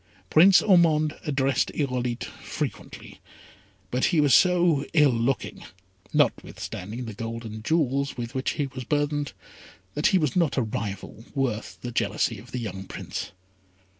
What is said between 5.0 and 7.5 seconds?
looking, notwithstanding the gold